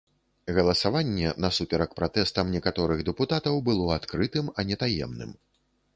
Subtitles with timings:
[0.59, 5.37] Галасаванне, насуперак пратэстам некаторых дэпутатаў, было адкрытым, а не таемным.